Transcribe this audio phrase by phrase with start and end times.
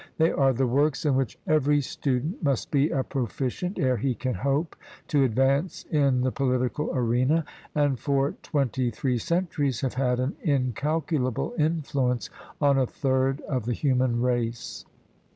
[0.17, 4.33] They are the works in which every student must be a proficient ere he can
[4.33, 4.75] hope
[5.09, 11.53] to advance in the political arena, and for twenty three centuries have had an incalculable
[11.55, 14.85] influence on a third of the human race.